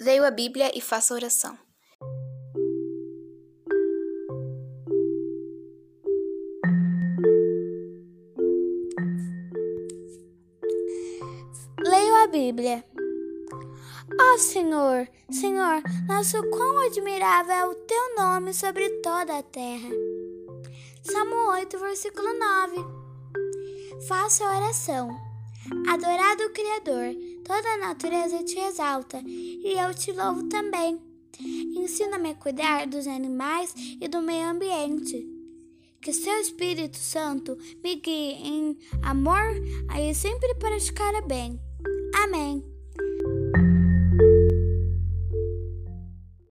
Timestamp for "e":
0.74-0.80, 29.26-29.74, 34.00-34.08, 39.98-40.14